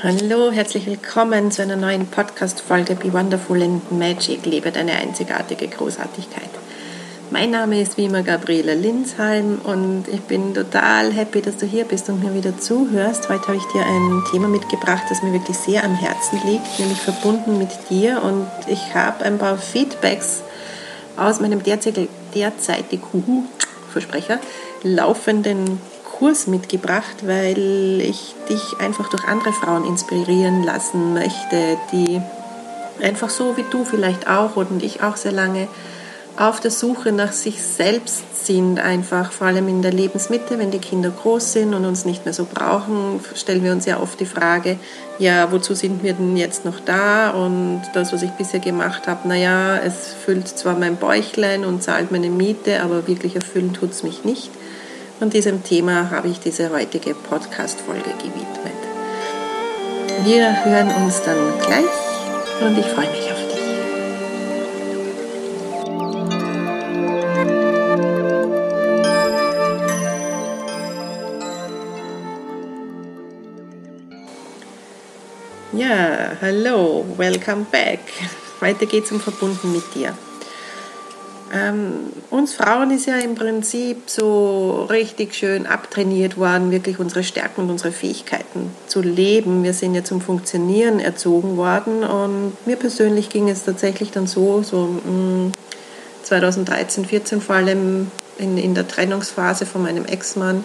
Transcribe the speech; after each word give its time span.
Hallo, 0.00 0.52
herzlich 0.52 0.86
willkommen 0.86 1.50
zu 1.50 1.60
einer 1.60 1.74
neuen 1.74 2.06
Podcast-Folge 2.06 2.94
Be 2.94 3.12
Wonderful 3.12 3.60
and 3.60 3.90
Magic. 3.90 4.46
Lebe 4.46 4.70
deine 4.70 4.92
einzigartige 4.92 5.66
Großartigkeit. 5.66 6.50
Mein 7.32 7.50
Name 7.50 7.82
ist 7.82 7.96
wie 7.96 8.04
immer 8.04 8.22
Gabriele 8.22 8.76
Linsheim 8.76 9.60
und 9.64 10.04
ich 10.06 10.20
bin 10.20 10.54
total 10.54 11.12
happy, 11.12 11.42
dass 11.42 11.56
du 11.56 11.66
hier 11.66 11.84
bist 11.84 12.08
und 12.10 12.22
mir 12.22 12.32
wieder 12.32 12.56
zuhörst. 12.56 13.28
Heute 13.28 13.48
habe 13.48 13.56
ich 13.56 13.66
dir 13.72 13.84
ein 13.84 14.22
Thema 14.30 14.46
mitgebracht, 14.46 15.02
das 15.08 15.24
mir 15.24 15.32
wirklich 15.32 15.58
sehr 15.58 15.82
am 15.82 15.96
Herzen 15.96 16.40
liegt, 16.44 16.78
nämlich 16.78 17.00
verbunden 17.00 17.58
mit 17.58 17.90
dir. 17.90 18.22
Und 18.22 18.46
ich 18.68 18.94
habe 18.94 19.24
ein 19.24 19.36
paar 19.36 19.58
Feedbacks 19.58 20.42
aus 21.16 21.40
meinem 21.40 21.64
derzeitig, 21.64 22.08
derzeitig 22.36 23.00
Versprecher, 23.90 24.38
laufenden 24.84 25.80
Kurs 26.18 26.48
mitgebracht, 26.48 27.26
weil 27.26 28.00
ich 28.00 28.34
dich 28.48 28.80
einfach 28.80 29.08
durch 29.08 29.24
andere 29.24 29.52
Frauen 29.52 29.84
inspirieren 29.84 30.64
lassen 30.64 31.14
möchte, 31.14 31.78
die 31.92 32.20
einfach 33.00 33.30
so 33.30 33.56
wie 33.56 33.64
du 33.70 33.84
vielleicht 33.84 34.28
auch 34.28 34.56
und 34.56 34.82
ich 34.82 35.02
auch 35.02 35.16
sehr 35.16 35.30
lange 35.30 35.68
auf 36.36 36.60
der 36.60 36.70
Suche 36.70 37.10
nach 37.10 37.32
sich 37.32 37.62
selbst 37.62 38.46
sind, 38.46 38.78
einfach 38.78 39.32
vor 39.32 39.48
allem 39.48 39.68
in 39.68 39.82
der 39.82 39.92
Lebensmitte, 39.92 40.58
wenn 40.58 40.70
die 40.70 40.78
Kinder 40.78 41.10
groß 41.10 41.52
sind 41.52 41.74
und 41.74 41.84
uns 41.84 42.04
nicht 42.04 42.24
mehr 42.24 42.34
so 42.34 42.46
brauchen, 42.52 43.20
stellen 43.34 43.64
wir 43.64 43.72
uns 43.72 43.86
ja 43.86 44.00
oft 44.00 44.20
die 44.20 44.26
Frage, 44.26 44.78
ja, 45.18 45.50
wozu 45.50 45.74
sind 45.74 46.04
wir 46.04 46.14
denn 46.14 46.36
jetzt 46.36 46.64
noch 46.64 46.78
da? 46.78 47.30
Und 47.30 47.82
das, 47.92 48.12
was 48.12 48.22
ich 48.22 48.30
bisher 48.30 48.60
gemacht 48.60 49.08
habe, 49.08 49.26
naja, 49.26 49.78
es 49.78 50.14
füllt 50.24 50.46
zwar 50.46 50.78
mein 50.78 50.96
Bäuchlein 50.96 51.64
und 51.64 51.82
zahlt 51.82 52.12
meine 52.12 52.30
Miete, 52.30 52.82
aber 52.82 53.08
wirklich 53.08 53.34
erfüllen 53.34 53.72
tut 53.72 53.90
es 53.90 54.04
mich 54.04 54.24
nicht. 54.24 54.50
Und 55.20 55.34
diesem 55.34 55.64
Thema 55.64 56.10
habe 56.10 56.28
ich 56.28 56.38
diese 56.38 56.70
heutige 56.70 57.12
Podcast-Folge 57.12 58.10
gewidmet. 58.18 58.78
Wir 60.24 60.64
hören 60.64 60.90
uns 61.02 61.20
dann 61.22 61.36
gleich 61.58 61.84
und 62.60 62.78
ich 62.78 62.86
freue 62.86 63.10
mich 63.10 63.32
auf 63.32 63.48
dich. 63.48 63.58
Ja, 75.72 76.36
hallo, 76.40 77.04
welcome 77.16 77.66
back. 77.72 77.98
Weiter 78.60 78.86
geht's 78.86 79.10
um 79.10 79.20
Verbunden 79.20 79.72
mit 79.72 79.94
dir. 79.96 80.14
Ähm, 81.52 82.12
uns 82.30 82.54
Frauen 82.54 82.90
ist 82.90 83.06
ja 83.06 83.16
im 83.16 83.34
Prinzip 83.34 84.10
so 84.10 84.86
richtig 84.90 85.34
schön 85.34 85.66
abtrainiert 85.66 86.36
worden, 86.36 86.70
wirklich 86.70 86.98
unsere 86.98 87.24
Stärken 87.24 87.62
und 87.62 87.70
unsere 87.70 87.92
Fähigkeiten 87.92 88.70
zu 88.86 89.00
leben. 89.00 89.62
Wir 89.62 89.72
sind 89.72 89.94
ja 89.94 90.04
zum 90.04 90.20
Funktionieren 90.20 91.00
erzogen 91.00 91.56
worden 91.56 92.04
und 92.04 92.52
mir 92.66 92.76
persönlich 92.76 93.30
ging 93.30 93.48
es 93.48 93.64
tatsächlich 93.64 94.10
dann 94.10 94.26
so, 94.26 94.62
so 94.62 95.00
2013, 96.24 97.04
mm, 97.04 97.06
14 97.06 97.40
vor 97.40 97.56
allem 97.56 98.10
in, 98.38 98.58
in 98.58 98.74
der 98.74 98.86
Trennungsphase 98.86 99.66
von 99.66 99.82
meinem 99.82 100.04
Ex-Mann, 100.04 100.64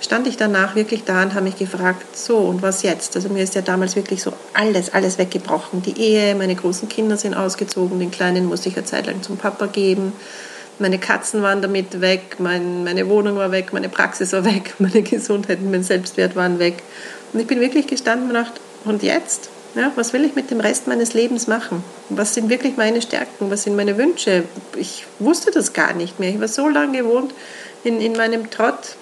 stand 0.00 0.26
ich 0.26 0.36
danach 0.36 0.74
wirklich 0.74 1.04
da 1.04 1.22
und 1.22 1.34
habe 1.34 1.44
mich 1.44 1.56
gefragt, 1.56 2.16
so 2.16 2.38
und 2.38 2.62
was 2.62 2.82
jetzt? 2.82 3.16
Also 3.16 3.28
mir 3.28 3.42
ist 3.42 3.54
ja 3.54 3.62
damals 3.62 3.96
wirklich 3.96 4.22
so 4.22 4.32
alles, 4.54 4.92
alles 4.92 5.18
weggebrochen. 5.18 5.82
Die 5.82 6.00
Ehe, 6.00 6.34
meine 6.34 6.54
großen 6.54 6.88
Kinder 6.88 7.16
sind 7.16 7.34
ausgezogen, 7.34 7.98
den 7.98 8.10
Kleinen 8.10 8.46
musste 8.46 8.68
ich 8.68 8.76
eine 8.76 8.86
Zeit 8.86 9.06
lang 9.06 9.22
zum 9.22 9.36
Papa 9.36 9.66
geben. 9.66 10.12
Meine 10.78 10.98
Katzen 10.98 11.42
waren 11.42 11.60
damit 11.60 12.00
weg, 12.00 12.36
mein, 12.38 12.84
meine 12.84 13.08
Wohnung 13.08 13.36
war 13.36 13.50
weg, 13.50 13.72
meine 13.72 13.88
Praxis 13.88 14.32
war 14.32 14.44
weg, 14.44 14.74
meine 14.78 15.02
Gesundheit 15.02 15.58
und 15.58 15.70
mein 15.70 15.82
Selbstwert 15.82 16.36
waren 16.36 16.58
weg. 16.58 16.82
Und 17.32 17.40
ich 17.40 17.46
bin 17.46 17.60
wirklich 17.60 17.86
gestanden 17.86 18.28
und 18.28 18.34
gedacht, 18.34 18.60
und 18.84 19.02
jetzt? 19.02 19.50
Ja, 19.74 19.92
was 19.96 20.12
will 20.12 20.24
ich 20.24 20.34
mit 20.34 20.50
dem 20.50 20.60
Rest 20.60 20.86
meines 20.86 21.14
Lebens 21.14 21.46
machen? 21.46 21.84
Was 22.08 22.34
sind 22.34 22.48
wirklich 22.48 22.76
meine 22.76 23.02
Stärken? 23.02 23.50
Was 23.50 23.64
sind 23.64 23.76
meine 23.76 23.98
Wünsche? 23.98 24.44
Ich 24.76 25.04
wusste 25.18 25.50
das 25.50 25.72
gar 25.72 25.92
nicht 25.92 26.18
mehr. 26.18 26.30
Ich 26.30 26.40
war 26.40 26.48
so 26.48 26.68
lange 26.68 26.98
gewohnt 26.98 27.34
in, 27.84 28.00
in 28.00 28.14
meinem 28.14 28.50
Trott, 28.50 28.96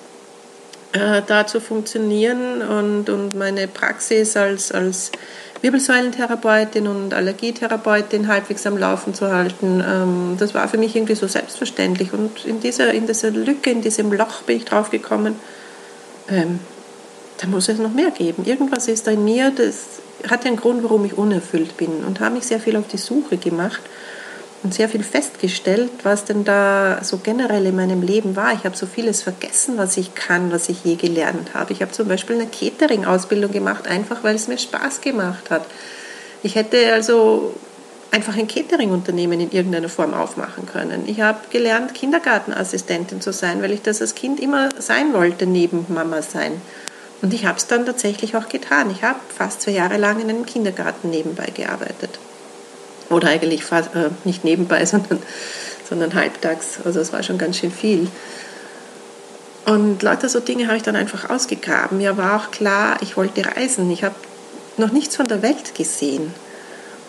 äh, 0.96 1.22
da 1.26 1.46
zu 1.46 1.60
funktionieren 1.60 2.62
und, 2.62 3.10
und 3.10 3.34
meine 3.34 3.68
Praxis 3.68 4.36
als, 4.36 4.72
als 4.72 5.12
Wirbelsäulentherapeutin 5.60 6.86
und 6.86 7.12
Allergietherapeutin 7.12 8.28
halbwegs 8.28 8.66
am 8.66 8.78
Laufen 8.78 9.14
zu 9.14 9.30
halten, 9.30 9.84
ähm, 9.86 10.36
das 10.38 10.54
war 10.54 10.68
für 10.68 10.78
mich 10.78 10.96
irgendwie 10.96 11.14
so 11.14 11.26
selbstverständlich. 11.26 12.12
Und 12.12 12.44
in 12.44 12.60
dieser, 12.60 12.92
in 12.92 13.06
dieser 13.06 13.30
Lücke, 13.30 13.70
in 13.70 13.82
diesem 13.82 14.12
Loch 14.12 14.42
bin 14.42 14.56
ich 14.56 14.64
drauf 14.64 14.90
gekommen, 14.90 15.38
ähm, 16.28 16.60
da 17.38 17.46
muss 17.46 17.68
es 17.68 17.78
noch 17.78 17.92
mehr 17.92 18.10
geben. 18.10 18.44
Irgendwas 18.46 18.88
ist 18.88 19.06
da 19.06 19.10
in 19.10 19.24
mir, 19.24 19.52
das 19.54 20.00
hat 20.30 20.46
einen 20.46 20.56
Grund, 20.56 20.82
warum 20.82 21.04
ich 21.04 21.18
unerfüllt 21.18 21.76
bin 21.76 22.04
und 22.06 22.20
habe 22.20 22.36
mich 22.36 22.44
sehr 22.44 22.60
viel 22.60 22.76
auf 22.76 22.88
die 22.88 22.98
Suche 22.98 23.36
gemacht 23.36 23.82
und 24.66 24.74
sehr 24.74 24.88
viel 24.88 25.04
festgestellt, 25.04 25.92
was 26.02 26.24
denn 26.24 26.42
da 26.42 26.98
so 27.04 27.18
generell 27.18 27.66
in 27.66 27.76
meinem 27.76 28.02
Leben 28.02 28.34
war. 28.34 28.52
Ich 28.52 28.64
habe 28.64 28.76
so 28.76 28.84
vieles 28.84 29.22
vergessen, 29.22 29.78
was 29.78 29.96
ich 29.96 30.16
kann, 30.16 30.50
was 30.50 30.68
ich 30.68 30.82
je 30.82 30.96
gelernt 30.96 31.54
habe. 31.54 31.72
Ich 31.72 31.82
habe 31.82 31.92
zum 31.92 32.08
Beispiel 32.08 32.34
eine 32.34 32.48
Catering-Ausbildung 32.48 33.52
gemacht, 33.52 33.86
einfach 33.86 34.24
weil 34.24 34.34
es 34.34 34.48
mir 34.48 34.58
Spaß 34.58 35.02
gemacht 35.02 35.50
hat. 35.50 35.64
Ich 36.42 36.56
hätte 36.56 36.92
also 36.92 37.54
einfach 38.10 38.36
ein 38.36 38.48
Catering-Unternehmen 38.48 39.40
in 39.40 39.52
irgendeiner 39.52 39.88
Form 39.88 40.14
aufmachen 40.14 40.66
können. 40.66 41.04
Ich 41.06 41.20
habe 41.20 41.38
gelernt, 41.50 41.94
Kindergartenassistentin 41.94 43.20
zu 43.20 43.32
sein, 43.32 43.62
weil 43.62 43.70
ich 43.70 43.82
das 43.82 44.00
als 44.00 44.16
Kind 44.16 44.40
immer 44.40 44.70
sein 44.80 45.12
wollte, 45.12 45.46
neben 45.46 45.86
Mama 45.88 46.22
sein. 46.22 46.60
Und 47.22 47.32
ich 47.32 47.46
habe 47.46 47.56
es 47.56 47.68
dann 47.68 47.86
tatsächlich 47.86 48.34
auch 48.34 48.48
getan. 48.48 48.90
Ich 48.90 49.04
habe 49.04 49.20
fast 49.32 49.62
zwei 49.62 49.70
Jahre 49.70 49.96
lang 49.96 50.18
in 50.20 50.28
einem 50.28 50.44
Kindergarten 50.44 51.10
nebenbei 51.10 51.52
gearbeitet. 51.54 52.18
Oder 53.10 53.28
eigentlich 53.28 53.64
fast, 53.64 53.94
äh, 53.94 54.10
nicht 54.24 54.44
nebenbei, 54.44 54.84
sondern, 54.86 55.18
sondern 55.88 56.14
halbtags. 56.14 56.78
Also 56.84 57.00
es 57.00 57.12
war 57.12 57.22
schon 57.22 57.38
ganz 57.38 57.58
schön 57.58 57.70
viel. 57.70 58.08
Und 59.66 60.02
lauter 60.02 60.28
so 60.28 60.38
Dinge 60.40 60.68
habe 60.68 60.76
ich 60.76 60.84
dann 60.84 60.96
einfach 60.96 61.28
ausgegraben. 61.28 61.98
Mir 61.98 62.16
war 62.16 62.36
auch 62.36 62.50
klar, 62.52 62.98
ich 63.00 63.16
wollte 63.16 63.44
reisen. 63.44 63.90
Ich 63.90 64.04
habe 64.04 64.14
noch 64.76 64.92
nichts 64.92 65.16
von 65.16 65.26
der 65.26 65.42
Welt 65.42 65.74
gesehen. 65.74 66.32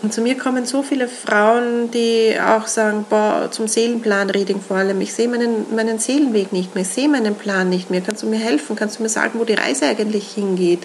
Und 0.01 0.13
zu 0.13 0.21
mir 0.21 0.37
kommen 0.37 0.65
so 0.65 0.83
viele 0.83 1.07
Frauen, 1.07 1.89
die 1.89 2.35
auch 2.39 2.67
sagen, 2.67 3.05
boah, 3.09 3.49
zum 3.49 3.67
Seelenplan-Reading 3.67 4.61
vor 4.61 4.77
allem, 4.77 5.01
ich 5.01 5.13
sehe 5.13 5.27
meinen, 5.27 5.75
meinen 5.75 5.97
Seelenweg 5.97 6.53
nicht 6.53 6.75
mehr, 6.75 6.83
ich 6.83 6.89
sehe 6.89 7.09
meinen 7.09 7.33
Plan 7.33 7.69
nicht 7.69 7.89
mehr. 7.89 8.01
Kannst 8.01 8.21
du 8.21 8.27
mir 8.27 8.37
helfen? 8.37 8.75
Kannst 8.75 8.99
du 8.99 9.03
mir 9.03 9.09
sagen, 9.09 9.39
wo 9.39 9.43
die 9.43 9.55
Reise 9.55 9.87
eigentlich 9.87 10.31
hingeht? 10.31 10.81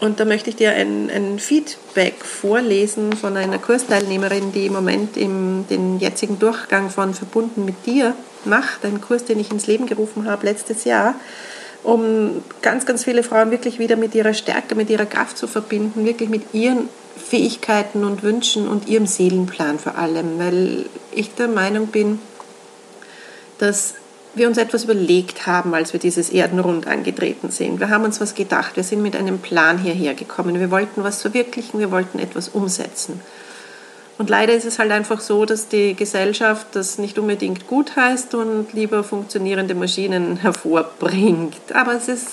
Und 0.00 0.20
da 0.20 0.24
möchte 0.24 0.50
ich 0.50 0.56
dir 0.56 0.70
ein, 0.72 1.10
ein, 1.10 1.40
Feedback 1.40 2.24
vorlesen 2.24 3.14
von 3.14 3.36
einer 3.36 3.58
Kursteilnehmerin, 3.58 4.52
die 4.52 4.66
im 4.66 4.72
Moment 4.72 5.16
im, 5.16 5.66
den 5.68 5.98
jetzigen 5.98 6.38
Durchgang 6.38 6.90
von 6.90 7.14
Verbunden 7.14 7.64
mit 7.64 7.84
dir 7.84 8.14
macht. 8.44 8.84
Ein 8.84 9.00
Kurs, 9.00 9.24
den 9.24 9.40
ich 9.40 9.50
ins 9.50 9.66
Leben 9.66 9.86
gerufen 9.86 10.30
habe 10.30 10.46
letztes 10.46 10.84
Jahr, 10.84 11.16
um 11.82 12.42
ganz, 12.62 12.86
ganz 12.86 13.04
viele 13.04 13.24
Frauen 13.24 13.50
wirklich 13.50 13.80
wieder 13.80 13.96
mit 13.96 14.14
ihrer 14.14 14.34
Stärke, 14.34 14.76
mit 14.76 14.88
ihrer 14.88 15.06
Kraft 15.06 15.36
zu 15.36 15.48
verbinden, 15.48 16.04
wirklich 16.04 16.28
mit 16.28 16.54
ihren 16.54 16.88
Fähigkeiten 17.16 18.04
und 18.04 18.22
Wünschen 18.22 18.68
und 18.68 18.88
ihrem 18.88 19.06
Seelenplan 19.06 19.80
vor 19.80 19.98
allem. 19.98 20.38
Weil 20.38 20.86
ich 21.10 21.34
der 21.34 21.48
Meinung 21.48 21.88
bin, 21.88 22.20
dass 23.58 23.94
wir 24.38 24.48
uns 24.48 24.58
etwas 24.58 24.84
überlegt 24.84 25.46
haben, 25.46 25.74
als 25.74 25.92
wir 25.92 26.00
dieses 26.00 26.30
Erdenrund 26.30 26.86
angetreten 26.86 27.50
sind. 27.50 27.80
Wir 27.80 27.90
haben 27.90 28.04
uns 28.04 28.20
was 28.20 28.34
gedacht, 28.34 28.76
wir 28.76 28.84
sind 28.84 29.02
mit 29.02 29.16
einem 29.16 29.38
Plan 29.38 29.78
hierher 29.78 30.14
gekommen. 30.14 30.58
Wir 30.58 30.70
wollten 30.70 31.04
was 31.04 31.22
verwirklichen, 31.22 31.80
wir 31.80 31.90
wollten 31.90 32.18
etwas 32.18 32.48
umsetzen. 32.48 33.20
Und 34.18 34.30
leider 34.30 34.52
ist 34.52 34.64
es 34.64 34.80
halt 34.80 34.90
einfach 34.90 35.20
so, 35.20 35.44
dass 35.44 35.68
die 35.68 35.94
Gesellschaft 35.94 36.66
das 36.72 36.98
nicht 36.98 37.18
unbedingt 37.20 37.68
gut 37.68 37.94
heißt 37.94 38.34
und 38.34 38.72
lieber 38.72 39.04
funktionierende 39.04 39.76
Maschinen 39.76 40.36
hervorbringt. 40.42 41.72
Aber 41.72 41.94
es 41.94 42.08
ist, 42.08 42.26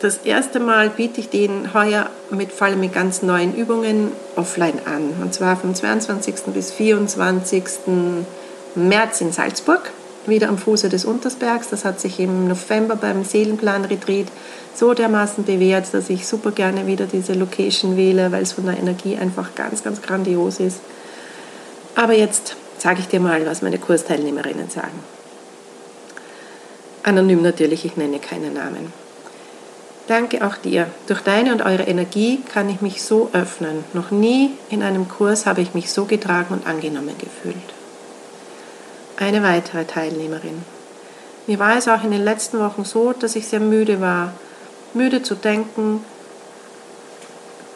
das 0.00 0.19
erste 0.19 0.60
Mal 0.60 0.90
biete 0.90 1.20
ich 1.20 1.31
den 1.31 1.75
heuer 1.75 2.08
mit, 2.31 2.52
vor 2.52 2.69
allem 2.69 2.78
mit 2.78 2.93
ganz 2.93 3.22
neuen 3.22 3.52
Übungen 3.56 4.12
offline 4.37 4.78
an. 4.84 5.14
Und 5.20 5.34
zwar 5.34 5.56
vom 5.56 5.75
22. 5.75 6.54
bis 6.54 6.70
24. 6.70 7.64
März 8.76 9.20
in 9.20 9.32
Salzburg, 9.32 9.90
wieder 10.26 10.48
am 10.48 10.58
Fuße 10.58 10.88
des 10.88 11.04
Untersbergs. 11.04 11.70
Das 11.70 11.84
hat 11.84 11.98
sich 11.98 12.20
im 12.20 12.46
November 12.46 12.94
beim 12.94 13.25
Seelenplan-Retreat 13.25 14.28
so 14.76 14.94
dermaßen 14.94 15.43
bewährt, 15.43 15.93
dass 15.93 16.08
ich 16.08 16.28
super 16.28 16.52
gerne 16.52 16.87
wieder 16.87 17.06
diese 17.06 17.32
Location 17.32 17.96
wähle, 17.96 18.31
weil 18.31 18.44
es 18.44 18.52
von 18.52 18.66
der 18.66 18.78
Energie 18.78 19.16
einfach 19.16 19.56
ganz, 19.56 19.82
ganz 19.82 20.02
grandios 20.02 20.60
ist. 20.60 20.78
Aber 21.96 22.12
jetzt 22.12 22.54
sage 22.78 23.00
ich 23.00 23.08
dir 23.08 23.19
mal, 23.19 23.44
was 23.44 23.60
meine 23.62 23.78
Kursteilnehmerinnen 23.78 24.70
sagen. 24.70 25.15
Anonym 27.06 27.41
natürlich, 27.41 27.85
ich 27.85 27.97
nenne 27.97 28.19
keine 28.19 28.50
Namen. 28.50 28.93
Danke 30.08 30.44
auch 30.44 30.56
dir. 30.56 30.88
Durch 31.06 31.20
deine 31.20 31.53
und 31.53 31.62
eure 31.62 31.85
Energie 31.85 32.41
kann 32.53 32.69
ich 32.69 32.81
mich 32.81 33.03
so 33.03 33.31
öffnen. 33.32 33.85
Noch 33.93 34.11
nie 34.11 34.50
in 34.70 34.82
einem 34.82 35.08
Kurs 35.08 35.47
habe 35.47 35.61
ich 35.61 35.73
mich 35.73 35.91
so 35.91 36.05
getragen 36.05 36.53
und 36.53 36.67
angenommen 36.67 37.14
gefühlt. 37.19 37.56
Eine 39.17 39.43
weitere 39.43 39.85
Teilnehmerin. 39.85 40.62
Mir 41.47 41.61
war 41.61 41.76
es 41.76 41.87
auch 41.87 42.03
in 42.03 42.11
den 42.11 42.25
letzten 42.25 42.58
Wochen 42.58 42.85
so, 42.85 43.12
dass 43.12 43.37
ich 43.37 43.47
sehr 43.47 43.61
müde 43.61 44.00
war. 44.00 44.32
Müde 44.93 45.23
zu 45.23 45.37
denken, 45.37 46.05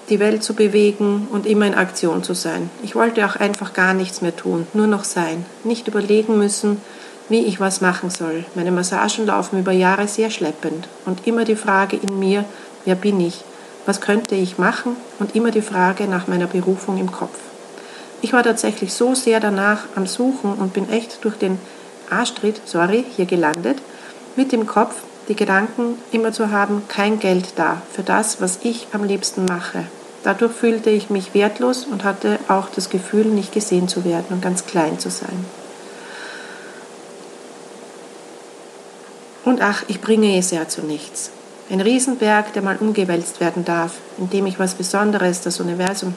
die 0.08 0.18
Welt 0.18 0.42
zu 0.42 0.54
bewegen 0.54 1.28
und 1.30 1.46
immer 1.46 1.66
in 1.66 1.74
Aktion 1.74 2.24
zu 2.24 2.34
sein. 2.34 2.68
Ich 2.82 2.96
wollte 2.96 3.24
auch 3.24 3.36
einfach 3.36 3.74
gar 3.74 3.94
nichts 3.94 4.22
mehr 4.22 4.34
tun, 4.34 4.66
nur 4.72 4.88
noch 4.88 5.04
sein. 5.04 5.46
Nicht 5.62 5.86
überlegen 5.86 6.36
müssen, 6.36 6.80
wie 7.30 7.46
ich 7.46 7.60
was 7.60 7.80
machen 7.80 8.10
soll. 8.10 8.44
Meine 8.54 8.72
Massagen 8.72 9.24
laufen 9.24 9.60
über 9.60 9.72
Jahre 9.72 10.06
sehr 10.06 10.30
schleppend 10.30 10.88
und 11.06 11.26
immer 11.26 11.44
die 11.44 11.56
Frage 11.56 11.96
in 11.96 12.18
mir, 12.18 12.44
wer 12.84 12.96
bin 12.96 13.18
ich? 13.20 13.42
Was 13.86 14.02
könnte 14.02 14.34
ich 14.34 14.58
machen? 14.58 14.96
Und 15.18 15.34
immer 15.34 15.50
die 15.50 15.62
Frage 15.62 16.06
nach 16.06 16.26
meiner 16.26 16.46
Berufung 16.46 16.98
im 16.98 17.10
Kopf. 17.10 17.38
Ich 18.20 18.34
war 18.34 18.42
tatsächlich 18.42 18.92
so 18.92 19.14
sehr 19.14 19.40
danach 19.40 19.84
am 19.94 20.06
Suchen 20.06 20.52
und 20.52 20.74
bin 20.74 20.90
echt 20.90 21.24
durch 21.24 21.36
den 21.36 21.58
Arschtritt, 22.10 22.60
sorry, 22.66 23.04
hier 23.16 23.24
gelandet, 23.24 23.78
mit 24.36 24.52
dem 24.52 24.66
Kopf 24.66 24.96
die 25.28 25.36
Gedanken 25.36 25.96
immer 26.10 26.32
zu 26.32 26.50
haben, 26.50 26.82
kein 26.88 27.20
Geld 27.20 27.52
da 27.56 27.80
für 27.92 28.02
das, 28.02 28.40
was 28.40 28.58
ich 28.62 28.88
am 28.92 29.04
liebsten 29.04 29.44
mache. 29.44 29.84
Dadurch 30.24 30.52
fühlte 30.52 30.90
ich 30.90 31.08
mich 31.08 31.32
wertlos 31.32 31.86
und 31.86 32.04
hatte 32.04 32.38
auch 32.48 32.68
das 32.68 32.90
Gefühl, 32.90 33.26
nicht 33.26 33.52
gesehen 33.52 33.88
zu 33.88 34.04
werden 34.04 34.26
und 34.30 34.42
ganz 34.42 34.66
klein 34.66 34.98
zu 34.98 35.08
sein. 35.08 35.46
Und 39.50 39.62
ach, 39.62 39.82
ich 39.88 40.00
bringe 40.00 40.38
es 40.38 40.52
ja 40.52 40.68
zu 40.68 40.82
nichts. 40.82 41.30
Ein 41.70 41.80
Riesenberg, 41.80 42.52
der 42.52 42.62
mal 42.62 42.76
umgewälzt 42.76 43.40
werden 43.40 43.64
darf, 43.64 43.94
indem 44.16 44.46
ich 44.46 44.60
was 44.60 44.74
Besonderes, 44.74 45.40
das 45.40 45.58
Universum 45.58 46.14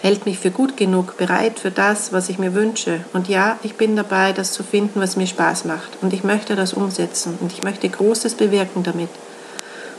hält 0.00 0.26
mich 0.26 0.40
für 0.40 0.50
gut 0.50 0.76
genug, 0.76 1.16
bereit 1.16 1.60
für 1.60 1.70
das, 1.70 2.12
was 2.12 2.28
ich 2.28 2.40
mir 2.40 2.54
wünsche. 2.54 3.04
Und 3.12 3.28
ja, 3.28 3.56
ich 3.62 3.76
bin 3.76 3.94
dabei, 3.94 4.32
das 4.32 4.52
zu 4.52 4.64
finden, 4.64 5.00
was 5.00 5.14
mir 5.14 5.28
Spaß 5.28 5.64
macht. 5.64 5.98
Und 6.00 6.12
ich 6.12 6.24
möchte 6.24 6.56
das 6.56 6.72
umsetzen. 6.72 7.38
Und 7.40 7.52
ich 7.52 7.62
möchte 7.62 7.88
Großes 7.88 8.34
bewirken 8.34 8.82
damit. 8.82 9.10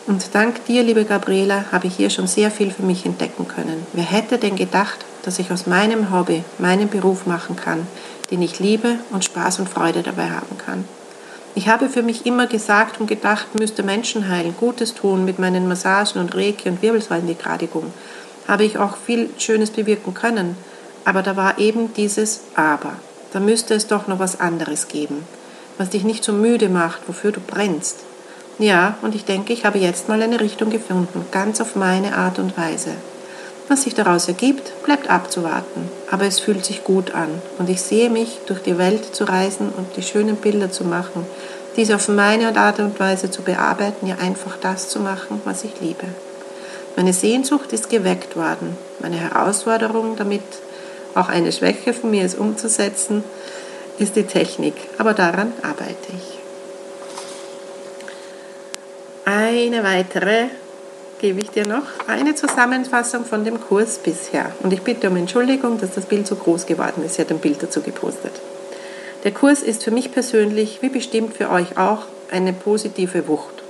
Und 0.06 0.36
dank 0.36 0.66
dir, 0.66 0.84
liebe 0.84 1.06
Gabriela, 1.06 1.66
habe 1.72 1.88
ich 1.88 1.96
hier 1.96 2.10
schon 2.10 2.28
sehr 2.28 2.52
viel 2.52 2.72
für 2.72 2.84
mich 2.84 3.06
entdecken 3.06 3.48
können. 3.48 3.88
Wer 3.94 4.04
hätte 4.04 4.38
denn 4.40 4.58
gedacht, 4.58 5.06
dass 5.24 5.40
ich 5.40 5.52
aus 5.52 5.68
meinem 5.68 6.12
Hobby 6.12 6.44
meinen 6.58 6.90
Beruf 6.90 7.26
machen 7.26 7.56
kann, 7.56 7.88
den 8.30 8.42
ich 8.42 8.60
liebe 8.60 8.96
und 9.12 9.24
Spaß 9.24 9.60
und 9.60 9.70
Freude 9.70 10.04
dabei 10.04 10.30
haben 10.32 10.58
kann? 10.58 10.84
Ich 11.60 11.68
habe 11.68 11.90
für 11.90 12.04
mich 12.04 12.26
immer 12.26 12.48
gesagt 12.48 13.02
und 13.02 13.08
gedacht, 13.08 13.60
müsste 13.60 13.84
Menschen 13.84 14.30
heilen, 14.30 14.56
Gutes 14.58 14.94
tun 14.94 15.26
mit 15.26 15.40
meinen 15.40 15.68
Massagen 15.68 16.22
und 16.22 16.34
Reiki 16.34 16.70
und 16.70 16.82
Wirbelsäulenbegradigung. 16.82 17.92
Habe 18.48 18.64
ich 18.64 18.78
auch 18.78 18.96
viel 18.96 19.30
Schönes 19.38 19.70
bewirken 19.70 20.14
können. 20.14 20.56
Aber 21.04 21.22
da 21.22 21.36
war 21.36 21.60
eben 21.60 21.94
dieses 21.96 22.44
Aber. 22.56 22.94
Da 23.34 23.42
müsste 23.42 23.74
es 23.74 23.88
doch 23.88 24.08
noch 24.08 24.20
was 24.20 24.40
anderes 24.40 24.88
geben, 24.88 25.26
was 25.78 25.90
dich 25.90 26.06
nicht 26.06 26.24
so 26.24 26.32
müde 26.32 26.70
macht, 26.70 27.02
wofür 27.08 27.34
du 27.34 27.42
brennst. 27.42 28.06
Ja, 28.58 28.98
und 29.02 29.14
ich 29.14 29.26
denke, 29.26 29.52
ich 29.52 29.66
habe 29.66 29.80
jetzt 29.80 30.08
mal 30.08 30.22
eine 30.22 30.40
Richtung 30.40 30.70
gefunden, 30.70 31.26
ganz 31.30 31.60
auf 31.60 31.76
meine 31.76 32.16
Art 32.16 32.40
und 32.40 32.58
Weise. 32.58 32.92
Was 33.70 33.84
sich 33.84 33.94
daraus 33.94 34.28
ergibt, 34.28 34.74
bleibt 34.84 35.12
abzuwarten, 35.12 35.92
aber 36.10 36.26
es 36.26 36.40
fühlt 36.40 36.66
sich 36.66 36.84
gut 36.84 37.14
an 37.14 37.30
und 37.60 37.70
ich 37.70 37.84
sehe 37.84 38.10
mich, 38.10 38.40
durch 38.48 38.64
die 38.64 38.80
Welt 38.80 39.16
zu 39.16 39.26
reisen 39.26 39.70
und 39.70 39.96
die 39.96 40.02
schönen 40.02 40.38
Bilder 40.38 40.72
zu 40.72 40.84
machen, 40.84 41.24
diese 41.76 41.96
auf 41.96 42.08
meine 42.08 42.58
Art 42.58 42.80
und 42.80 43.00
Weise 43.00 43.30
zu 43.30 43.44
bearbeiten, 43.44 44.08
ja 44.08 44.16
einfach 44.16 44.58
das 44.60 44.90
zu 44.90 45.00
machen, 45.00 45.40
was 45.46 45.64
ich 45.64 45.80
liebe. 45.82 46.06
Meine 46.96 47.14
Sehnsucht 47.14 47.72
ist 47.72 47.92
geweckt 47.92 48.36
worden, 48.36 48.76
meine 49.02 49.18
Herausforderung 49.18 50.16
damit, 50.16 50.42
auch 51.14 51.30
eine 51.30 51.52
Schwäche 51.52 51.94
von 51.94 52.10
mir 52.10 52.26
ist 52.26 52.40
umzusetzen, 52.40 53.24
ist 54.00 54.16
die 54.16 54.24
Technik, 54.24 54.74
aber 54.98 55.14
daran 55.14 55.54
arbeite 55.62 56.08
ich. 56.10 56.40
Eine 59.26 59.84
weitere 59.84 60.48
gebe 61.20 61.40
ich 61.40 61.50
dir 61.52 61.68
noch 61.68 61.84
eine 62.08 62.34
Zusammenfassung 62.34 63.26
von 63.26 63.44
dem 63.44 63.60
Kurs 63.62 64.00
bisher. 64.00 64.52
Und 64.64 64.74
ich 64.74 64.82
bitte 64.82 65.10
um 65.10 65.18
Entschuldigung, 65.18 65.80
dass 65.80 65.94
das 65.94 66.06
Bild 66.06 66.26
so 66.26 66.36
groß 66.36 66.66
geworden 66.66 67.04
ist. 67.06 67.16
Sie 67.16 67.22
hat 67.22 67.30
ein 67.30 67.40
Bild 67.40 67.62
dazu 67.62 67.82
gepostet. 67.82 68.32
Der 69.26 69.32
Kurs 69.32 69.62
ist 69.62 69.84
für 69.84 69.92
mich 69.92 70.14
persönlich, 70.14 70.80
wie 70.82 70.90
bestimmt 70.90 71.36
für 71.36 71.50
euch 71.50 71.78
auch, 71.78 72.06
eine 72.32 72.54
positive 72.54 73.28
Wucht. 73.28 73.64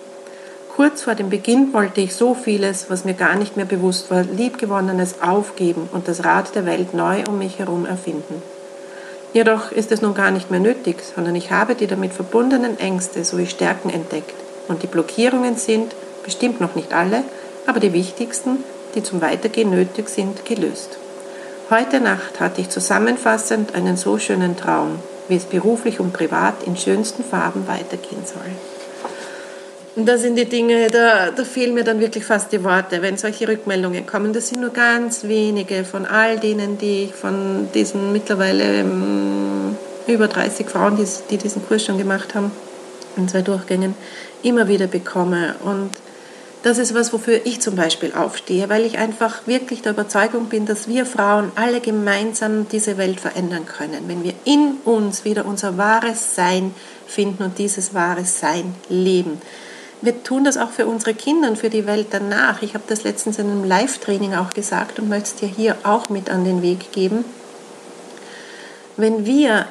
Kurz 0.75 1.01
vor 1.01 1.15
dem 1.15 1.29
Beginn 1.29 1.73
wollte 1.73 2.01
ich 2.01 2.15
so 2.15 2.35
vieles, 2.35 2.89
was 2.89 3.03
mir 3.03 3.15
gar 3.15 3.35
nicht 3.35 3.57
mehr 3.57 3.65
bewusst 3.65 4.11
war, 4.11 4.23
liebgewonnenes 4.23 5.21
aufgeben 5.21 5.89
und 5.91 6.07
das 6.07 6.23
Rad 6.23 6.55
der 6.55 6.65
Welt 6.65 6.93
neu 6.93 7.23
um 7.27 7.39
mich 7.39 7.59
herum 7.59 7.85
erfinden. 7.85 8.41
Jedoch 9.33 9.71
ist 9.71 9.91
es 9.91 10.01
nun 10.01 10.13
gar 10.13 10.31
nicht 10.31 10.51
mehr 10.51 10.59
nötig, 10.59 10.97
sondern 11.15 11.35
ich 11.35 11.51
habe 11.51 11.75
die 11.75 11.87
damit 11.87 12.13
verbundenen 12.13 12.79
Ängste 12.79 13.25
sowie 13.25 13.47
Stärken 13.47 13.89
entdeckt. 13.89 14.33
Und 14.67 14.83
die 14.83 14.87
Blockierungen 14.87 15.55
sind, 15.55 15.93
bestimmt 16.29 16.61
noch 16.61 16.75
nicht 16.75 16.93
alle, 16.93 17.23
aber 17.65 17.79
die 17.79 17.91
wichtigsten, 17.91 18.63
die 18.93 19.01
zum 19.01 19.19
Weitergehen 19.19 19.71
nötig 19.71 20.09
sind, 20.09 20.45
gelöst. 20.45 20.99
Heute 21.71 21.99
Nacht 21.99 22.39
hatte 22.39 22.61
ich 22.61 22.69
zusammenfassend 22.69 23.73
einen 23.73 23.97
so 23.97 24.19
schönen 24.19 24.55
Traum, 24.55 24.99
wie 25.27 25.37
es 25.37 25.45
beruflich 25.45 25.99
und 25.99 26.13
privat 26.13 26.61
in 26.67 26.77
schönsten 26.77 27.23
Farben 27.23 27.67
weitergehen 27.67 28.21
soll. 28.25 28.51
Und 29.95 30.05
das 30.05 30.21
sind 30.21 30.35
die 30.35 30.45
Dinge, 30.45 30.87
da, 30.91 31.31
da 31.31 31.43
fehlen 31.43 31.73
mir 31.73 31.83
dann 31.83 31.99
wirklich 31.99 32.25
fast 32.25 32.51
die 32.51 32.63
Worte, 32.63 33.01
wenn 33.01 33.17
solche 33.17 33.47
Rückmeldungen 33.47 34.05
kommen. 34.05 34.31
Das 34.31 34.49
sind 34.49 34.61
nur 34.61 34.69
ganz 34.69 35.23
wenige 35.23 35.83
von 35.83 36.05
all 36.05 36.37
denen, 36.37 36.77
die 36.77 37.05
ich 37.05 37.15
von 37.15 37.69
diesen 37.73 38.11
mittlerweile 38.11 38.81
ähm, 38.81 39.75
über 40.05 40.27
30 40.27 40.69
Frauen, 40.69 40.95
die, 40.95 41.07
die 41.31 41.37
diesen 41.37 41.67
Kurs 41.67 41.83
schon 41.83 41.97
gemacht 41.97 42.35
haben, 42.35 42.51
in 43.17 43.27
zwei 43.27 43.41
Durchgängen, 43.41 43.95
immer 44.43 44.67
wieder 44.67 44.85
bekomme. 44.85 45.55
Und 45.63 45.89
das 46.63 46.77
ist 46.77 46.93
was, 46.93 47.13
wofür 47.13 47.45
ich 47.45 47.61
zum 47.61 47.75
Beispiel 47.75 48.11
aufstehe, 48.13 48.67
weil 48.67 48.85
ich 48.85 48.97
einfach 48.97 49.47
wirklich 49.47 49.81
der 49.81 49.93
Überzeugung 49.93 50.45
bin, 50.45 50.65
dass 50.65 50.87
wir 50.89 51.05
Frauen 51.05 51.51
alle 51.55 51.79
gemeinsam 51.79 52.67
diese 52.67 52.97
Welt 52.97 53.21
verändern 53.21 53.65
können, 53.65 54.07
wenn 54.07 54.23
wir 54.23 54.33
in 54.43 54.77
uns 54.83 55.23
wieder 55.23 55.45
unser 55.45 55.77
wahres 55.77 56.35
Sein 56.35 56.73
finden 57.07 57.43
und 57.43 57.57
dieses 57.57 57.93
wahre 57.93 58.25
Sein 58.25 58.75
leben. 58.89 59.41
Wir 60.01 60.23
tun 60.23 60.43
das 60.43 60.57
auch 60.57 60.69
für 60.69 60.85
unsere 60.85 61.13
Kinder 61.13 61.49
und 61.49 61.57
für 61.57 61.69
die 61.69 61.85
Welt 61.85 62.07
danach. 62.11 62.61
Ich 62.61 62.73
habe 62.73 62.85
das 62.87 63.03
letztens 63.03 63.37
in 63.37 63.49
einem 63.49 63.63
Live-Training 63.63 64.33
auch 64.35 64.51
gesagt 64.51 64.99
und 64.99 65.09
möchte 65.09 65.29
es 65.29 65.35
dir 65.35 65.47
hier 65.49 65.77
auch 65.83 66.09
mit 66.09 66.29
an 66.29 66.45
den 66.45 66.61
Weg 66.61 66.91
geben. 66.91 67.25
Wenn 68.95 69.25
wir 69.25 69.65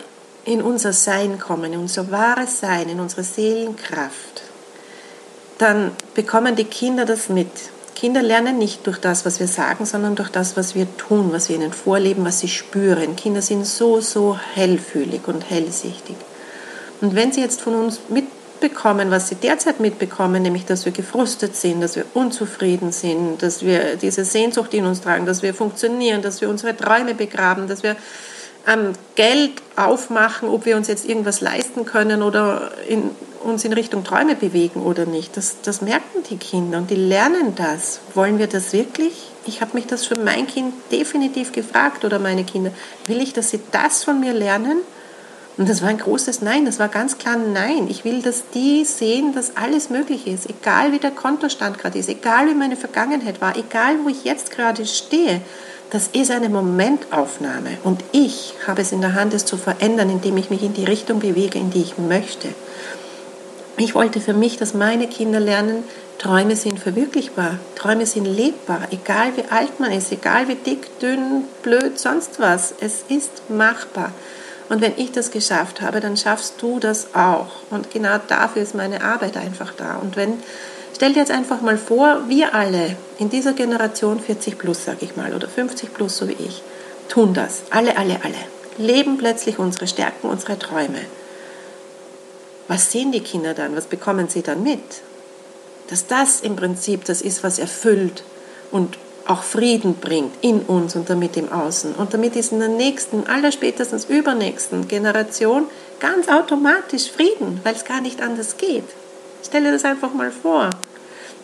in 0.45 0.62
unser 0.62 0.95
Sein 0.95 1.38
kommen, 1.38 1.73
in 1.73 1.80
unser 1.80 2.11
wahres 2.11 2.61
Sein, 2.61 2.88
in 2.88 3.00
unsere 3.00 3.23
Seelenkraft, 3.23 4.42
dann 5.59 5.91
bekommen 6.15 6.57
die 6.57 6.65
Kinder 6.65 7.05
das 7.05 7.29
mit. 7.29 7.50
Kinder 7.95 8.23
lernen 8.23 8.59
nicht 8.59 8.87
durch 8.87 8.99
das, 8.99 9.27
was 9.27 9.41
wir 9.41 9.49
sagen, 9.49 9.85
sondern 9.85 10.15
durch 10.15 10.29
das, 10.29 10.57
was 10.57 10.77
wir 10.77 10.87
tun, 10.97 11.33
was 11.33 11.49
wir 11.49 11.57
ihnen 11.57 11.73
vorleben, 11.73 12.25
was 12.25 12.38
sie 12.38 12.49
spüren. 12.49 13.17
Kinder 13.17 13.43
sind 13.43 13.67
so, 13.67 14.00
so 14.00 14.38
hellfühlig 14.55 15.27
und 15.27 15.50
hellsichtig. 15.50 16.15
Und 17.00 17.17
wenn 17.17 17.33
sie 17.33 17.41
jetzt 17.41 17.61
von 17.61 17.75
uns 17.75 17.99
mitbekommen, 18.09 19.11
was 19.11 19.29
sie 19.29 19.35
derzeit 19.35 19.81
mitbekommen, 19.81 20.43
nämlich 20.43 20.65
dass 20.65 20.85
wir 20.85 20.93
gefrustet 20.93 21.57
sind, 21.57 21.81
dass 21.81 21.97
wir 21.97 22.05
unzufrieden 22.15 22.93
sind, 22.93 23.43
dass 23.43 23.62
wir 23.62 23.97
diese 23.97 24.25
Sehnsucht 24.25 24.75
in 24.75 24.87
uns 24.87 25.00
tragen, 25.00 25.27
dass 25.27 25.43
wir 25.43 25.53
funktionieren, 25.53 26.23
dass 26.23 26.41
wir 26.41 26.49
unsere 26.49 26.77
Träume 26.77 27.15
begraben, 27.15 27.67
dass 27.67 27.83
wir 27.83 27.97
ähm, 28.69 28.93
Geld 29.17 29.55
aufmachen, 29.75 30.49
ob 30.49 30.67
wir 30.67 30.77
uns 30.77 30.87
jetzt 30.87 31.09
irgendwas 31.09 31.41
leisten 31.41 31.85
können 31.85 32.23
oder 32.23 32.71
in 32.88 33.11
uns 33.42 33.64
in 33.64 33.73
Richtung 33.73 34.04
Träume 34.04 34.35
bewegen 34.35 34.83
oder 34.83 35.07
nicht. 35.07 35.37
Das, 35.37 35.57
das 35.62 35.80
merken 35.83 36.23
die 36.30 36.37
Kinder 36.37 36.78
und 36.78 36.90
die 36.90 36.97
lernen 36.97 37.54
das. 37.54 38.00
Wollen 38.14 38.38
wir 38.38 38.47
das 38.47 38.73
wirklich? 38.73 39.30
Ich 39.47 39.61
habe 39.61 39.75
mich 39.75 39.87
das 39.87 40.07
für 40.07 40.18
mein 40.18 40.47
Kind 40.47 40.75
definitiv 40.92 41.52
gefragt 41.52 42.04
oder 42.04 42.18
meine 42.18 42.45
Kinder. 42.45 42.73
Will 43.07 43.21
ich, 43.21 43.33
dass 43.33 43.50
sie 43.50 43.61
das 43.73 44.04
von 44.04 44.21
mir 44.21 44.33
lernen? 44.33 44.78
Und 45.57 45.68
das 45.68 45.83
war 45.83 45.88
ein 45.88 45.99
großes 45.99 46.40
Nein, 46.40 46.66
das 46.66 46.78
war 46.78 46.88
ganz 46.88 47.18
klar 47.18 47.37
Nein. 47.37 47.88
Ich 47.88 48.04
will, 48.04 48.23
dass 48.23 48.45
die 48.54 48.85
sehen, 48.85 49.35
dass 49.35 49.57
alles 49.57 49.90
möglich 49.90 50.26
ist, 50.28 50.49
egal 50.49 50.92
wie 50.92 51.00
der 51.00 51.11
Kontostand 51.11 51.78
gerade 51.78 51.99
ist, 51.99 52.09
egal 52.09 52.47
wie 52.49 52.54
meine 52.54 52.76
Vergangenheit 52.76 53.40
war, 53.40 53.57
egal 53.57 53.97
wo 54.04 54.09
ich 54.09 54.23
jetzt 54.23 54.52
gerade 54.52 54.87
stehe. 54.87 55.40
Das 55.90 56.09
ist 56.09 56.30
eine 56.30 56.50
Momentaufnahme 56.50 57.78
und 57.83 58.04
ich 58.12 58.54
habe 58.66 58.83
es 58.83 58.92
in 58.92 59.00
der 59.00 59.14
Hand, 59.14 59.33
es 59.33 59.47
zu 59.47 59.57
verändern, 59.57 60.11
indem 60.11 60.37
ich 60.37 60.50
mich 60.50 60.62
in 60.62 60.75
die 60.75 60.85
Richtung 60.85 61.18
bewege, 61.18 61.59
in 61.59 61.71
die 61.71 61.80
ich 61.80 61.97
möchte. 61.97 62.49
Ich 63.80 63.94
wollte 63.94 64.20
für 64.20 64.32
mich, 64.32 64.56
dass 64.56 64.75
meine 64.75 65.06
Kinder 65.06 65.38
lernen, 65.38 65.85
Träume 66.18 66.56
sind 66.56 66.80
verwirklichbar, 66.80 67.61
Träume 67.76 68.06
sind 68.06 68.25
lebbar, 68.25 68.80
egal 68.90 69.37
wie 69.37 69.44
alt 69.50 69.78
man 69.78 69.92
ist, 69.92 70.11
egal 70.11 70.49
wie 70.49 70.56
dick, 70.56 70.99
dünn, 70.99 71.44
blöd, 71.62 71.97
sonst 71.97 72.40
was. 72.40 72.75
Es 72.80 73.04
ist 73.08 73.49
machbar. 73.49 74.11
Und 74.68 74.80
wenn 74.80 74.94
ich 74.97 75.12
das 75.12 75.30
geschafft 75.30 75.80
habe, 75.80 76.00
dann 76.00 76.16
schaffst 76.16 76.54
du 76.61 76.80
das 76.80 77.14
auch. 77.14 77.47
Und 77.70 77.92
genau 77.92 78.18
dafür 78.26 78.62
ist 78.62 78.75
meine 78.75 79.00
Arbeit 79.00 79.37
einfach 79.37 79.73
da. 79.75 79.94
Und 80.02 80.16
wenn, 80.16 80.42
stell 80.97 81.12
dir 81.12 81.20
jetzt 81.20 81.30
einfach 81.30 81.61
mal 81.61 81.78
vor, 81.78 82.23
wir 82.26 82.56
alle 82.56 82.97
in 83.18 83.30
dieser 83.30 83.52
Generation 83.52 84.18
40 84.18 84.58
plus, 84.58 84.87
sage 84.87 84.99
ich 85.02 85.14
mal, 85.14 85.32
oder 85.32 85.49
50 85.49 85.94
plus, 85.94 86.16
so 86.16 86.28
wie 86.28 86.32
ich, 86.32 86.62
tun 87.08 87.32
das. 87.32 87.62
Alle, 87.70 87.97
alle, 87.97 88.18
alle. 88.25 88.35
Leben 88.76 89.18
plötzlich 89.18 89.61
unsere 89.61 89.87
Stärken, 89.87 90.28
unsere 90.28 90.58
Träume 90.58 90.99
was 92.69 92.93
sehen 92.93 93.13
die 93.13 93.21
Kinder 93.21 93.55
dann? 93.55 93.75
Was 93.75 93.87
bekommen 93.87 94.29
sie 94.29 94.43
dann 94.43 94.63
mit? 94.63 95.03
Dass 95.89 96.07
das 96.07 96.43
im 96.43 96.55
Prinzip 96.55 97.05
das 97.07 97.23
ist, 97.23 97.43
was 97.43 97.59
erfüllt 97.59 98.23
und 98.71 98.99
auch 99.27 99.43
Frieden 99.43 99.95
bringt 99.95 100.33
in 100.43 100.61
uns 100.61 100.97
und 100.97 101.11
damit 101.11 101.37
im 101.37 101.53
Außen. 101.53 101.95
Und 101.95 102.15
damit 102.15 102.37
ist 102.37 102.53
in 102.53 102.61
der 102.61 102.69
nächsten, 102.69 103.27
allerspätestens 103.27 104.07
übernächsten 104.07 104.89
Generation 104.89 105.67
ganz 106.01 106.29
automatisch 106.29 107.11
Frieden, 107.11 107.61
weil 107.65 107.75
es 107.75 107.85
gar 107.85 108.01
nicht 108.01 108.23
anders 108.23 108.57
geht. 108.57 108.85
Stelle 109.45 109.71
das 109.71 109.85
einfach 109.85 110.15
mal 110.15 110.31
vor. 110.31 110.71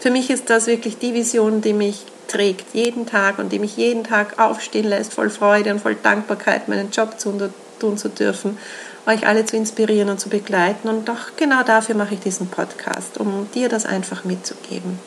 Für 0.01 0.11
mich 0.11 0.31
ist 0.31 0.51
das 0.51 0.67
wirklich 0.67 0.99
die 0.99 1.15
Vision, 1.15 1.61
die 1.61 1.73
mich 1.73 2.05
trägt 2.27 2.75
jeden 2.75 3.07
Tag 3.07 3.39
und 3.39 3.53
die 3.53 3.59
mich 3.59 3.77
jeden 3.77 4.05
Tag 4.05 4.39
aufstehen 4.39 4.89
lässt, 4.89 5.13
voll 5.13 5.31
Freude 5.31 5.71
und 5.71 5.81
voll 5.81 5.95
Dankbarkeit, 5.95 6.69
meinen 6.69 6.91
Job 6.91 7.21
zu 7.21 7.51
tun 7.79 7.99
zu 7.99 8.09
dürfen 8.09 8.59
euch 9.07 9.27
alle 9.27 9.45
zu 9.45 9.57
inspirieren 9.57 10.09
und 10.09 10.21
zu 10.21 10.29
begleiten. 10.29 10.89
Und 10.89 11.09
doch 11.09 11.37
genau 11.37 11.63
dafür 11.63 11.95
mache 11.95 12.15
ich 12.15 12.21
diesen 12.21 12.49
Podcast, 12.49 13.19
um 13.19 13.49
dir 13.55 13.69
das 13.69 13.87
einfach 13.87 14.25
mitzugeben. 14.25 14.99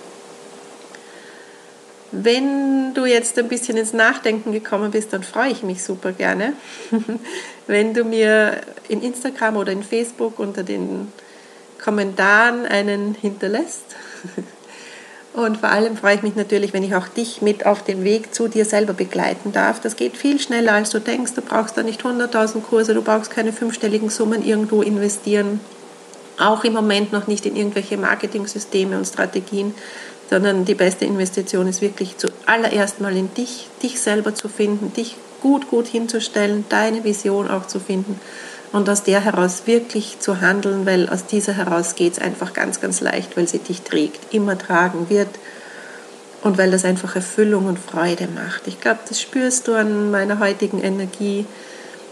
Wenn 2.11 2.93
du 2.93 3.05
jetzt 3.05 3.37
ein 3.37 3.49
bisschen 3.49 3.75
ins 3.75 3.91
Nachdenken 3.93 4.53
gekommen 4.53 4.91
bist, 4.91 5.11
dann 5.11 5.23
freue 5.23 5.51
ich 5.51 5.63
mich 5.63 5.83
super 5.83 6.13
gerne, 6.13 6.53
wenn 7.67 7.93
du 7.93 8.05
mir 8.05 8.61
in 8.87 9.01
Instagram 9.01 9.57
oder 9.57 9.73
in 9.73 9.83
Facebook 9.83 10.39
unter 10.39 10.63
den 10.63 11.11
Kommentaren 11.83 12.65
einen 12.65 13.13
hinterlässt. 13.13 13.95
Und 15.37 15.57
vor 15.57 15.69
allem 15.69 15.95
freue 15.95 16.15
ich 16.15 16.23
mich 16.23 16.35
natürlich, 16.35 16.73
wenn 16.73 16.81
ich 16.81 16.95
auch 16.95 17.07
dich 17.07 17.43
mit 17.43 17.67
auf 17.67 17.83
den 17.83 18.03
Weg 18.03 18.33
zu 18.33 18.47
dir 18.47 18.65
selber 18.65 18.93
begleiten 18.93 19.51
darf. 19.51 19.79
Das 19.79 19.95
geht 19.95 20.17
viel 20.17 20.39
schneller, 20.39 20.73
als 20.73 20.89
du 20.89 20.99
denkst. 20.99 21.33
Du 21.35 21.43
brauchst 21.43 21.77
da 21.77 21.83
nicht 21.83 22.01
100.000 22.01 22.61
Kurse, 22.61 22.95
du 22.95 23.03
brauchst 23.03 23.29
keine 23.29 23.53
fünfstelligen 23.53 24.09
Summen 24.09 24.43
irgendwo 24.43 24.81
investieren. 24.81 25.59
Auch 26.39 26.63
im 26.63 26.73
Moment 26.73 27.13
noch 27.13 27.27
nicht 27.27 27.45
in 27.45 27.55
irgendwelche 27.55 27.97
Marketing-Systeme 27.97 28.97
und 28.97 29.05
Strategien, 29.05 29.75
sondern 30.27 30.65
die 30.65 30.73
beste 30.73 31.05
Investition 31.05 31.67
ist 31.67 31.83
wirklich 31.83 32.17
zuallererst 32.17 32.99
mal 32.99 33.15
in 33.15 33.31
dich, 33.35 33.67
dich 33.83 34.01
selber 34.01 34.33
zu 34.33 34.49
finden, 34.49 34.91
dich 34.93 35.17
gut, 35.43 35.69
gut 35.69 35.85
hinzustellen, 35.85 36.65
deine 36.69 37.03
Vision 37.03 37.47
auch 37.47 37.67
zu 37.67 37.79
finden 37.79 38.19
und 38.71 38.89
aus 38.89 39.03
der 39.03 39.21
heraus 39.21 39.63
wirklich 39.65 40.19
zu 40.19 40.41
handeln, 40.41 40.85
weil 40.85 41.09
aus 41.09 41.25
dieser 41.25 41.53
heraus 41.53 41.95
geht 41.95 42.13
es 42.13 42.19
einfach 42.19 42.53
ganz, 42.53 42.81
ganz 42.81 43.01
leicht, 43.01 43.37
weil 43.37 43.47
sie 43.47 43.59
dich 43.59 43.81
trägt, 43.81 44.33
immer 44.33 44.57
tragen 44.57 45.09
wird 45.09 45.29
und 46.43 46.57
weil 46.57 46.71
das 46.71 46.85
einfach 46.85 47.15
Erfüllung 47.15 47.65
und 47.65 47.79
Freude 47.79 48.27
macht. 48.27 48.67
Ich 48.67 48.79
glaube, 48.79 48.99
das 49.07 49.21
spürst 49.21 49.67
du 49.67 49.75
an 49.75 50.11
meiner 50.11 50.39
heutigen 50.39 50.81
Energie. 50.81 51.45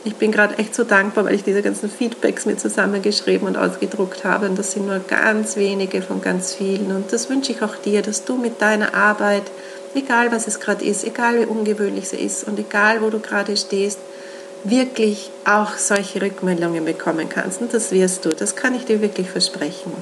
Ich 0.04 0.16
bin 0.16 0.32
gerade 0.32 0.58
echt 0.58 0.76
so 0.76 0.84
dankbar, 0.84 1.26
weil 1.26 1.36
ich 1.36 1.44
diese 1.44 1.62
ganzen 1.62 1.90
Feedbacks 1.90 2.46
mit 2.46 2.60
zusammengeschrieben 2.60 3.48
und 3.48 3.58
ausgedruckt 3.58 4.24
habe. 4.24 4.48
Und 4.48 4.58
das 4.58 4.72
sind 4.72 4.86
nur 4.88 5.00
ganz 5.00 5.56
wenige 5.56 6.02
von 6.02 6.22
ganz 6.22 6.54
vielen. 6.54 6.96
Und 6.96 7.12
das 7.12 7.30
wünsche 7.30 7.52
ich 7.52 7.64
auch 7.64 7.76
dir, 7.76 8.02
dass 8.02 8.24
du 8.24 8.38
mit 8.38 8.62
deiner 8.62 8.94
Arbeit, 8.94 9.44
egal 9.96 10.32
was 10.32 10.48
es 10.48 10.60
gerade 10.60 10.86
ist, 10.86 11.04
egal 11.06 11.40
wie 11.40 11.46
ungewöhnlich 11.46 12.10
sie 12.10 12.18
ist 12.18 12.48
und 12.48 12.60
egal 12.60 13.02
wo 13.02 13.10
du 13.10 13.20
gerade 13.20 13.58
stehst, 13.58 14.00
wirklich 14.66 15.30
auch 15.46 15.78
solche 15.78 16.22
Rückmeldungen 16.22 16.86
bekommen 16.86 17.30
kannst. 17.30 17.62
Und 17.62 17.74
das 17.74 17.92
wirst 17.92 18.26
du, 18.26 18.30
das 18.30 18.56
kann 18.56 18.76
ich 18.76 18.86
dir 18.86 19.02
wirklich 19.02 19.30
versprechen. 19.30 19.94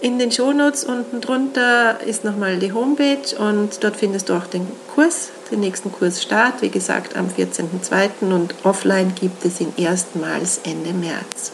In 0.00 0.18
den 0.18 0.30
Shownotes 0.30 0.84
unten 0.84 1.20
drunter 1.20 2.00
ist 2.06 2.22
nochmal 2.22 2.58
die 2.58 2.72
Homepage 2.72 3.36
und 3.38 3.82
dort 3.82 3.96
findest 3.96 4.28
du 4.28 4.34
auch 4.34 4.46
den 4.46 4.66
Kurs, 4.94 5.30
den 5.50 5.60
nächsten 5.60 5.90
Kursstart, 5.90 6.60
wie 6.60 6.68
gesagt 6.68 7.16
am 7.16 7.28
14.02. 7.28 8.32
und 8.32 8.54
offline 8.62 9.14
gibt 9.18 9.44
es 9.44 9.60
ihn 9.60 9.72
erstmals 9.76 10.60
Ende 10.64 10.92
März. 10.92 11.52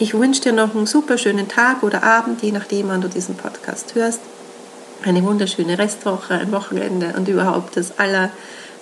Ich 0.00 0.12
wünsche 0.12 0.42
dir 0.42 0.52
noch 0.52 0.74
einen 0.74 0.86
super 0.86 1.16
schönen 1.16 1.46
Tag 1.46 1.84
oder 1.84 2.02
Abend, 2.02 2.42
je 2.42 2.50
nachdem, 2.50 2.88
wann 2.88 3.00
du 3.00 3.08
diesen 3.08 3.36
Podcast 3.36 3.94
hörst. 3.94 4.20
Eine 5.04 5.22
wunderschöne 5.22 5.78
Restwoche, 5.78 6.34
ein 6.34 6.50
Wochenende 6.50 7.14
und 7.16 7.28
überhaupt 7.28 7.76
das 7.76 7.98
aller 7.98 8.30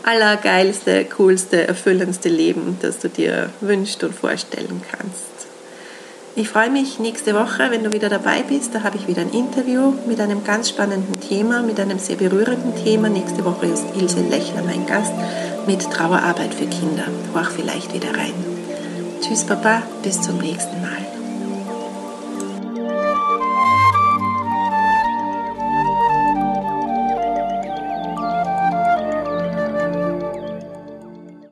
allergeilste, 0.04 1.04
coolste, 1.16 1.66
erfüllendste 1.66 2.28
Leben, 2.28 2.78
das 2.82 2.99
du 2.99 3.09
dir 3.09 3.50
wünschst 3.61 4.02
und 4.04 4.14
vorstellen 4.14 4.82
kannst. 4.90 5.32
Ich 6.35 6.49
freue 6.49 6.71
mich 6.71 6.99
nächste 6.99 7.35
Woche, 7.35 7.71
wenn 7.71 7.85
du 7.85 7.92
wieder 7.92 8.09
dabei 8.09 8.42
bist. 8.42 8.75
Da 8.75 8.85
habe 8.85 8.97
ich 8.97 9.06
wieder 9.06 9.21
ein 9.21 9.32
Interview 9.32 9.92
mit 10.06 10.18
einem 10.18 10.44
ganz 10.44 10.71
spannenden 10.71 11.21
Thema, 11.21 11.62
mit 11.62 11.78
einem 11.78 11.99
sehr 11.99 12.16
berührenden 12.16 12.75
Thema. 12.82 13.11
Nächste 13.11 13.44
Woche 13.44 13.66
ist 13.66 13.85
Ilse 14.00 14.23
Lechner 14.23 14.62
mein 14.62 14.87
Gast 14.87 15.12
mit 15.66 15.82
Trauerarbeit 15.90 16.54
für 16.54 16.66
Kinder. 16.66 17.04
Horch 17.35 17.50
vielleicht 17.50 17.92
wieder 17.92 18.16
rein. 18.16 18.32
Tschüss, 19.21 19.44
Papa, 19.44 19.82
bis 20.02 20.23
zum 20.23 20.38
nächsten 20.38 20.80
Mal. 20.80 21.21